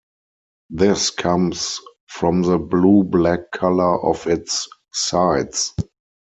[0.71, 5.75] This comes from the blue-black colour of its sides.